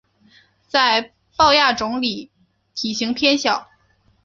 [0.67, 2.31] 在豹亚种里
[2.73, 3.69] 体型偏小。